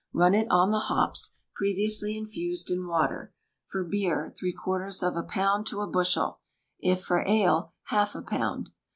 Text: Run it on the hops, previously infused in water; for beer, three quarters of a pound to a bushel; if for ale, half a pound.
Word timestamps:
Run 0.13 0.33
it 0.33 0.47
on 0.49 0.71
the 0.71 0.79
hops, 0.79 1.37
previously 1.53 2.17
infused 2.17 2.71
in 2.71 2.87
water; 2.87 3.35
for 3.67 3.83
beer, 3.83 4.31
three 4.35 4.51
quarters 4.51 5.03
of 5.03 5.15
a 5.15 5.21
pound 5.21 5.67
to 5.67 5.81
a 5.81 5.85
bushel; 5.87 6.39
if 6.79 7.03
for 7.03 7.23
ale, 7.27 7.73
half 7.83 8.15
a 8.15 8.23
pound. 8.23 8.71